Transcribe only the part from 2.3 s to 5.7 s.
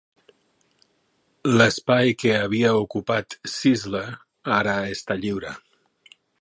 havia ocupat Sizzler ara està lliure.